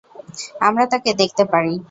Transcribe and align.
আমরা 0.61 0.85
তাকে 0.91 1.11
দেখতে 1.13 1.43
পারি। 1.45 1.73